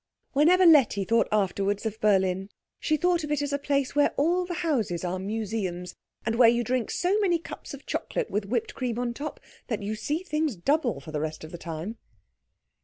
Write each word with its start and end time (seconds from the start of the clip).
Whenever 0.33 0.65
Letty 0.65 1.05
thought 1.05 1.27
afterwards 1.31 1.85
of 1.85 2.01
Berlin, 2.01 2.49
she 2.79 2.97
thought 2.97 3.23
of 3.23 3.29
it 3.31 3.39
as 3.43 3.53
a 3.53 3.59
place 3.59 3.93
where 3.95 4.15
all 4.17 4.47
the 4.47 4.55
houses 4.65 5.03
are 5.03 5.19
museums, 5.19 5.93
and 6.25 6.33
where 6.37 6.49
you 6.49 6.63
drink 6.63 6.89
so 6.89 7.19
many 7.19 7.37
cups 7.37 7.75
of 7.75 7.85
chocolate 7.85 8.31
with 8.31 8.47
whipped 8.47 8.73
cream 8.73 8.97
on 8.97 9.09
the 9.09 9.13
top 9.13 9.39
that 9.67 9.83
you 9.83 9.93
see 9.93 10.23
things 10.23 10.55
double 10.55 11.01
for 11.01 11.11
the 11.11 11.21
rest 11.21 11.43
of 11.43 11.51
the 11.51 11.57
time. 11.59 11.99